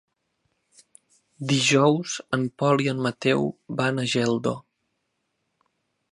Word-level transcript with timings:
Dijous 1.51 2.15
en 2.37 2.45
Pol 2.61 2.83
i 2.85 2.89
en 2.93 3.03
Mateu 3.07 3.45
van 3.81 4.01
a 4.01 4.07
Geldo. 4.15 4.55